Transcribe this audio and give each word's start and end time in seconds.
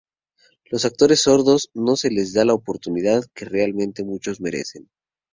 Los 0.71 0.85
actores 0.85 1.21
sordos 1.21 1.69
no 1.75 1.95
se 1.95 2.09
les 2.09 2.33
da 2.33 2.43
la 2.43 2.55
oportunidad 2.55 3.21
de 3.21 3.27
que 3.35 3.45
realmente 3.45 4.03
muchos 4.03 4.41
merecen. 4.41 4.89